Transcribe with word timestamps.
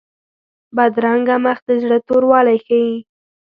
بدرنګه 0.75 1.35
مخ 1.43 1.57
د 1.67 1.69
زړه 1.81 1.97
توروالی 2.07 2.57
ښيي 2.65 2.93